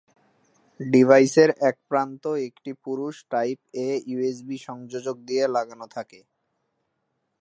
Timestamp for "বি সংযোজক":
4.47-5.17